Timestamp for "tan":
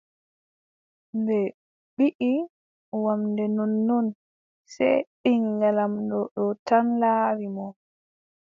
6.67-6.85